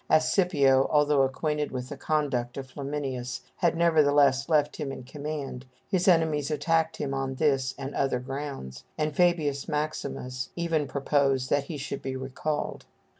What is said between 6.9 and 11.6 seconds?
him on this and other grounds, and Fabius Maximus even proposed